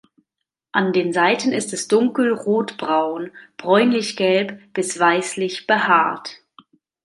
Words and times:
An 0.71 0.93
den 0.93 1.13
Seiten 1.13 1.51
ist 1.51 1.73
es 1.73 1.87
dunkel 1.87 2.33
rotbraun, 2.33 3.29
bräunlichgelb 3.57 4.73
bis 4.73 4.97
weißlich 4.99 5.67
behaart. 5.67 6.37